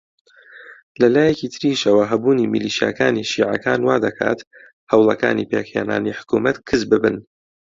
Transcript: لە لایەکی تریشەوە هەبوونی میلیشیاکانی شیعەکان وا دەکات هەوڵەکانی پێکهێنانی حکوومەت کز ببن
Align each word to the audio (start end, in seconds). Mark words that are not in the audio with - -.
لە 1.01 1.07
لایەکی 1.15 1.51
تریشەوە 1.55 2.03
هەبوونی 2.11 2.49
میلیشیاکانی 2.53 3.27
شیعەکان 3.31 3.79
وا 3.83 3.95
دەکات 4.05 4.39
هەوڵەکانی 4.91 5.49
پێکهێنانی 5.51 6.17
حکوومەت 6.19 6.57
کز 6.67 6.81
ببن 6.91 7.15